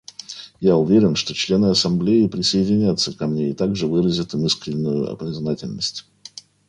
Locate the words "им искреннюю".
4.33-5.15